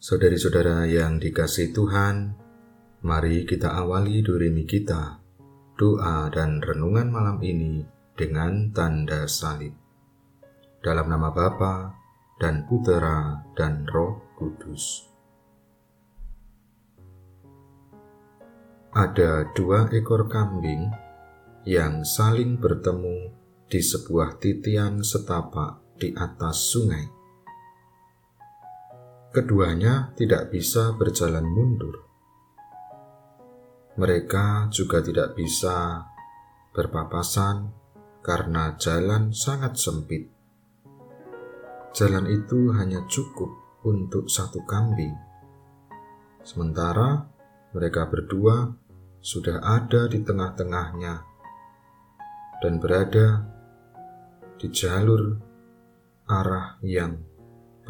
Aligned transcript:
Saudari-saudara 0.00 0.88
yang 0.88 1.20
dikasih 1.20 1.76
Tuhan, 1.76 2.32
mari 3.04 3.44
kita 3.44 3.68
awali 3.68 4.24
durimi 4.24 4.64
kita, 4.64 5.20
doa 5.76 6.24
dan 6.32 6.64
renungan 6.64 7.12
malam 7.12 7.36
ini 7.44 7.84
dengan 8.16 8.72
tanda 8.72 9.28
salib. 9.28 9.76
Dalam 10.80 11.04
nama 11.04 11.28
Bapa 11.28 11.92
dan 12.40 12.64
Putera 12.64 13.44
dan 13.52 13.84
Roh 13.92 14.24
Kudus. 14.40 15.04
Ada 18.96 19.52
dua 19.52 19.84
ekor 19.92 20.32
kambing 20.32 20.88
yang 21.68 22.08
saling 22.08 22.56
bertemu 22.56 23.36
di 23.68 23.84
sebuah 23.84 24.40
titian 24.40 25.04
setapak 25.04 26.00
di 26.00 26.16
atas 26.16 26.72
sungai 26.72 27.19
keduanya 29.30 30.10
tidak 30.18 30.50
bisa 30.50 30.90
berjalan 30.98 31.46
mundur. 31.46 32.02
Mereka 33.94 34.74
juga 34.74 34.98
tidak 34.98 35.38
bisa 35.38 36.02
berpapasan 36.74 37.70
karena 38.26 38.74
jalan 38.74 39.30
sangat 39.30 39.78
sempit. 39.78 40.26
Jalan 41.94 42.26
itu 42.26 42.74
hanya 42.74 43.06
cukup 43.06 43.50
untuk 43.86 44.26
satu 44.26 44.66
kambing. 44.66 45.14
Sementara 46.42 47.26
mereka 47.70 48.10
berdua 48.10 48.74
sudah 49.22 49.62
ada 49.62 50.10
di 50.10 50.26
tengah-tengahnya 50.26 51.14
dan 52.62 52.82
berada 52.82 53.46
di 54.58 54.66
jalur 54.74 55.38
arah 56.26 56.78
yang 56.82 57.29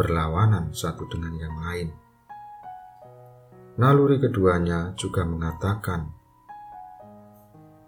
berlawanan 0.00 0.72
satu 0.72 1.04
dengan 1.12 1.36
yang 1.36 1.56
lain. 1.60 1.88
Naluri 3.76 4.16
keduanya 4.16 4.96
juga 4.96 5.28
mengatakan 5.28 6.08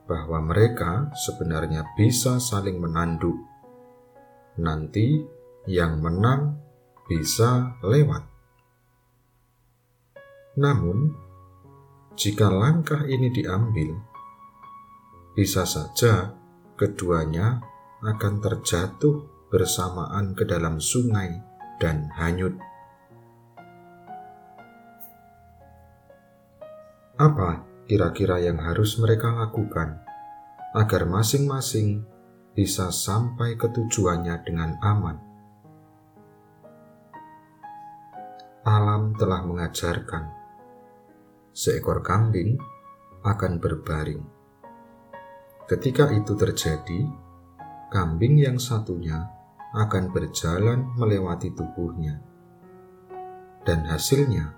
bahwa 0.04 0.44
mereka 0.44 1.08
sebenarnya 1.16 1.88
bisa 1.96 2.36
saling 2.36 2.76
menanduk. 2.76 3.40
Nanti 4.60 5.24
yang 5.64 6.04
menang 6.04 6.60
bisa 7.08 7.80
lewat. 7.80 8.28
Namun, 10.60 11.16
jika 12.12 12.52
langkah 12.52 13.08
ini 13.08 13.32
diambil, 13.32 13.96
bisa 15.32 15.64
saja 15.64 16.36
keduanya 16.76 17.64
akan 18.04 18.44
terjatuh 18.44 19.48
bersamaan 19.48 20.36
ke 20.36 20.44
dalam 20.44 20.76
sungai 20.76 21.51
dan 21.82 22.06
hanyut. 22.14 22.54
Apa 27.18 27.66
kira-kira 27.90 28.38
yang 28.38 28.62
harus 28.62 28.94
mereka 29.02 29.34
lakukan 29.34 29.98
agar 30.78 31.02
masing-masing 31.10 32.06
bisa 32.54 32.94
sampai 32.94 33.58
ke 33.58 33.66
tujuannya 33.66 34.46
dengan 34.46 34.78
aman? 34.78 35.18
Alam 38.62 39.18
telah 39.18 39.42
mengajarkan 39.42 40.30
seekor 41.50 42.06
kambing 42.06 42.62
akan 43.26 43.58
berbaring. 43.58 44.22
Ketika 45.66 46.14
itu 46.14 46.38
terjadi, 46.38 47.10
kambing 47.90 48.38
yang 48.38 48.62
satunya 48.62 49.41
akan 49.72 50.12
berjalan 50.12 50.84
melewati 51.00 51.48
tubuhnya. 51.56 52.20
Dan 53.64 53.88
hasilnya, 53.88 54.52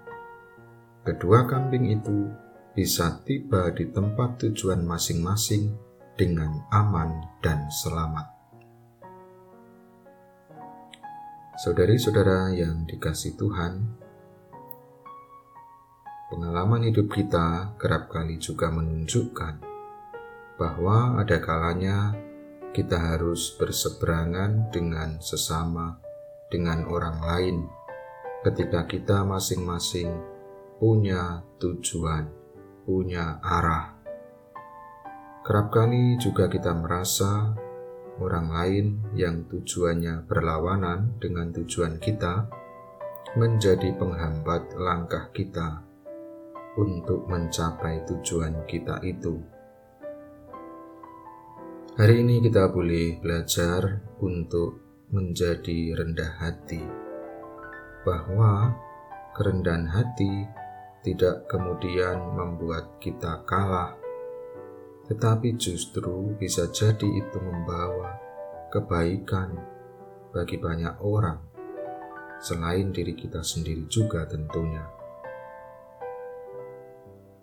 kedua 1.07 1.47
kambing 1.47 1.95
itu 1.95 2.31
bisa 2.75 3.23
tiba 3.23 3.71
di 3.71 3.87
tempat 3.95 4.43
tujuan 4.43 4.83
masing-masing 4.83 5.71
dengan 6.19 6.67
aman 6.75 7.23
dan 7.39 7.71
selamat. 7.71 8.27
Saudari-saudara 11.55 12.51
yang 12.51 12.83
dikasih 12.83 13.39
Tuhan, 13.39 13.95
pengalaman 16.35 16.91
hidup 16.91 17.15
kita 17.15 17.79
kerap 17.79 18.11
kali 18.11 18.43
juga 18.43 18.75
menunjukkan 18.75 19.63
bahwa 20.59 21.23
ada 21.23 21.39
kalanya 21.39 22.11
kita 22.75 22.99
harus 22.99 23.55
berseberangan 23.55 24.75
dengan 24.75 25.23
sesama, 25.23 26.03
dengan 26.51 26.83
orang 26.91 27.23
lain, 27.23 27.57
ketika 28.43 28.85
kita 28.91 29.23
masing-masing 29.23 30.11
punya 30.83 31.47
tujuan, 31.63 32.29
punya 32.83 33.39
arah. 33.41 33.95
Kerap 35.47 35.71
kali 35.71 36.19
juga 36.19 36.51
kita 36.51 36.75
merasa 36.75 37.55
orang 38.19 38.51
lain 38.51 38.87
yang 39.15 39.47
tujuannya 39.47 40.27
berlawanan 40.27 41.15
dengan 41.23 41.55
tujuan 41.55 42.03
kita 42.03 42.51
menjadi 43.39 43.95
penghambat 43.95 44.75
langkah 44.75 45.31
kita 45.31 45.83
untuk 46.75 47.27
mencapai 47.31 48.03
tujuan 48.07 48.67
kita 48.67 48.99
itu. 49.07 49.54
Hari 51.95 52.27
ini 52.27 52.43
kita 52.43 52.75
boleh 52.75 53.23
belajar 53.23 54.03
untuk 54.19 54.83
menjadi 55.15 55.95
rendah 55.95 56.43
hati, 56.43 56.83
bahwa 58.03 58.75
kerendahan 59.31 59.87
hati 59.87 60.43
tidak 61.07 61.47
kemudian 61.47 62.19
membuat 62.35 62.99
kita 62.99 63.47
kalah, 63.47 63.95
tetapi 65.07 65.55
justru 65.55 66.35
bisa 66.35 66.67
jadi 66.75 67.07
itu 67.07 67.39
membawa 67.39 68.19
kebaikan 68.75 69.55
bagi 70.35 70.59
banyak 70.59 70.99
orang, 70.99 71.39
selain 72.43 72.91
diri 72.91 73.15
kita 73.15 73.39
sendiri 73.39 73.87
juga 73.87 74.27
tentunya. 74.27 74.83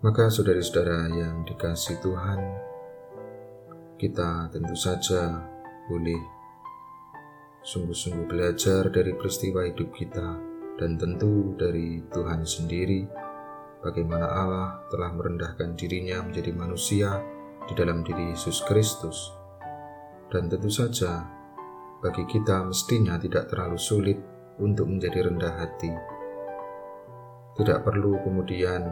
Maka, 0.04 0.28
saudara-saudara 0.28 1.08
yang 1.08 1.40
dikasih 1.48 2.04
Tuhan, 2.04 2.68
kita 4.02 4.50
tentu 4.50 4.74
saja 4.74 5.46
boleh 5.86 6.18
sungguh-sungguh 7.62 8.26
belajar 8.26 8.90
dari 8.90 9.14
peristiwa 9.14 9.62
hidup 9.62 9.94
kita 9.94 10.42
dan 10.74 10.98
tentu 10.98 11.54
dari 11.54 12.02
Tuhan 12.10 12.42
sendiri 12.42 13.06
bagaimana 13.78 14.26
Allah 14.26 14.82
telah 14.90 15.14
merendahkan 15.14 15.78
dirinya 15.78 16.18
menjadi 16.26 16.50
manusia 16.50 17.22
di 17.70 17.78
dalam 17.78 18.02
diri 18.02 18.34
Yesus 18.34 18.66
Kristus. 18.66 19.30
Dan 20.26 20.50
tentu 20.50 20.66
saja 20.66 21.22
bagi 22.02 22.26
kita 22.26 22.66
mestinya 22.66 23.14
tidak 23.22 23.54
terlalu 23.54 23.78
sulit 23.78 24.18
untuk 24.58 24.90
menjadi 24.90 25.30
rendah 25.30 25.54
hati. 25.62 25.94
Tidak 27.54 27.78
perlu 27.86 28.18
kemudian 28.26 28.82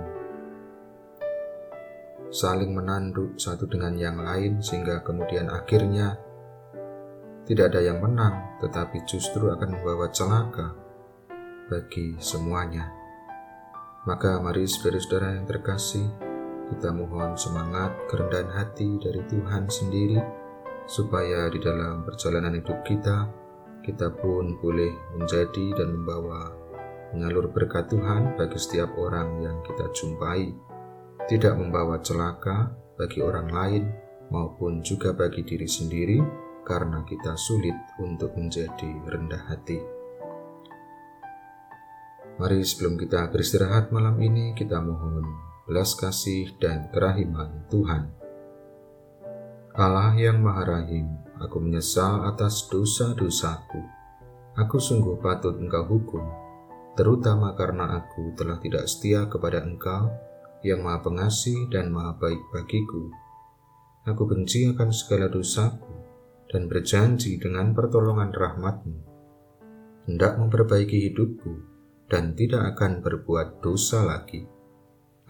saling 2.30 2.70
menanduk 2.70 3.34
satu 3.34 3.66
dengan 3.66 3.98
yang 3.98 4.22
lain, 4.22 4.62
sehingga 4.62 5.02
kemudian 5.02 5.50
akhirnya 5.50 6.14
tidak 7.50 7.74
ada 7.74 7.82
yang 7.82 7.98
menang, 7.98 8.58
tetapi 8.62 9.02
justru 9.10 9.50
akan 9.50 9.74
membawa 9.74 10.06
celaka 10.14 10.70
bagi 11.66 12.14
semuanya. 12.22 12.86
Maka, 14.06 14.38
mari 14.38 14.64
saudara-saudara 14.64 15.36
yang 15.36 15.46
terkasih, 15.50 16.06
kita 16.70 16.94
mohon 16.94 17.34
semangat 17.34 17.90
kerendahan 18.06 18.48
hati 18.54 18.96
dari 19.02 19.20
Tuhan 19.26 19.66
sendiri, 19.66 20.18
supaya 20.86 21.50
di 21.50 21.58
dalam 21.58 22.06
perjalanan 22.06 22.54
hidup 22.54 22.86
kita, 22.86 23.26
kita 23.82 24.14
pun 24.14 24.54
boleh 24.62 24.94
menjadi 25.18 25.74
dan 25.74 25.98
membawa 25.98 26.54
menyalur 27.10 27.50
berkat 27.50 27.90
Tuhan 27.90 28.38
bagi 28.38 28.58
setiap 28.58 28.94
orang 28.94 29.42
yang 29.42 29.58
kita 29.66 29.90
jumpai 29.90 30.69
tidak 31.30 31.54
membawa 31.54 32.02
celaka 32.02 32.74
bagi 32.98 33.22
orang 33.22 33.54
lain 33.54 33.84
maupun 34.34 34.82
juga 34.82 35.14
bagi 35.14 35.46
diri 35.46 35.70
sendiri 35.70 36.18
karena 36.66 37.06
kita 37.06 37.38
sulit 37.38 37.78
untuk 38.02 38.34
menjadi 38.34 38.90
rendah 39.06 39.38
hati. 39.46 39.78
Mari 42.34 42.66
sebelum 42.66 42.98
kita 42.98 43.30
beristirahat 43.30 43.94
malam 43.94 44.18
ini 44.18 44.58
kita 44.58 44.82
mohon 44.82 45.22
belas 45.70 45.94
kasih 45.94 46.50
dan 46.58 46.90
kerahiman 46.90 47.62
Tuhan. 47.70 48.10
Allah 49.70 50.10
yang 50.18 50.42
Maha 50.42 50.66
Rahim, 50.66 51.14
aku 51.38 51.62
menyesal 51.62 52.26
atas 52.26 52.66
dosa-dosaku. 52.66 53.78
Aku 54.58 54.82
sungguh 54.82 55.22
patut 55.22 55.54
engkau 55.62 55.86
hukum, 55.86 56.26
terutama 56.98 57.54
karena 57.54 58.02
aku 58.02 58.34
telah 58.34 58.58
tidak 58.58 58.90
setia 58.90 59.30
kepada 59.30 59.62
engkau 59.62 60.10
yang 60.60 60.84
maha 60.84 61.00
pengasih 61.00 61.68
dan 61.72 61.88
maha 61.88 62.16
baik 62.20 62.40
bagiku. 62.52 63.08
Aku 64.04 64.24
benci 64.24 64.68
akan 64.68 64.90
segala 64.92 65.28
dosaku 65.28 65.92
dan 66.48 66.66
berjanji 66.66 67.38
dengan 67.38 67.72
pertolongan 67.76 68.32
rahmatmu, 68.34 68.98
hendak 70.08 70.36
memperbaiki 70.40 71.12
hidupku 71.12 71.52
dan 72.10 72.34
tidak 72.34 72.74
akan 72.74 73.00
berbuat 73.00 73.62
dosa 73.62 74.02
lagi. 74.02 74.42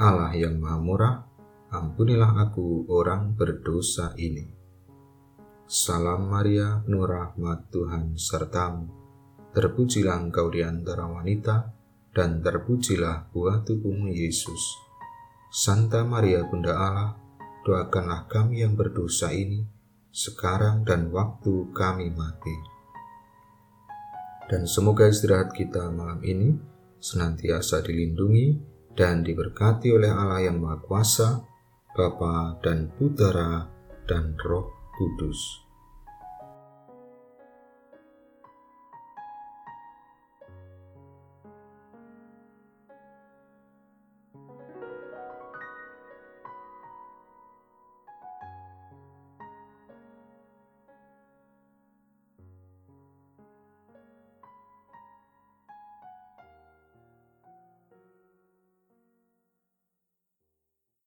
Allah 0.00 0.32
yang 0.32 0.56
Maha 0.56 0.80
Murah, 0.80 1.16
ampunilah 1.68 2.40
aku 2.48 2.88
orang 2.88 3.36
berdosa 3.36 4.16
ini. 4.16 4.48
Salam 5.68 6.26
Maria, 6.32 6.80
penuh 6.80 7.04
rahmat 7.04 7.68
Tuhan 7.68 8.16
sertamu. 8.16 8.88
Terpujilah 9.52 10.18
engkau 10.18 10.48
di 10.48 10.64
antara 10.64 11.04
wanita, 11.04 11.76
dan 12.10 12.40
terpujilah 12.40 13.30
buah 13.30 13.62
tubuhmu 13.62 14.10
Yesus. 14.10 14.89
Santa 15.50 16.06
Maria 16.06 16.46
Bunda 16.46 16.78
Allah, 16.78 17.18
doakanlah 17.66 18.30
kami 18.30 18.62
yang 18.62 18.78
berdosa 18.78 19.34
ini, 19.34 19.66
sekarang 20.14 20.86
dan 20.86 21.10
waktu 21.10 21.74
kami 21.74 22.06
mati. 22.14 22.54
Dan 24.46 24.70
semoga 24.70 25.10
istirahat 25.10 25.50
kita 25.50 25.90
malam 25.90 26.22
ini 26.22 26.54
senantiasa 27.02 27.82
dilindungi 27.82 28.62
dan 28.94 29.26
diberkati 29.26 29.90
oleh 29.90 30.14
Allah 30.14 30.46
yang 30.46 30.62
Maha 30.62 30.78
Kuasa, 30.86 31.42
Bapa 31.98 32.62
dan 32.62 32.94
Putera 32.94 33.66
dan 34.06 34.38
Roh 34.38 34.70
Kudus. 34.94 35.69